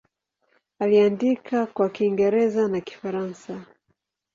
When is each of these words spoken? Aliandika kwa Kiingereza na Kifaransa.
Aliandika 0.79 1.65
kwa 1.65 1.89
Kiingereza 1.89 2.67
na 2.67 2.81
Kifaransa. 2.81 3.65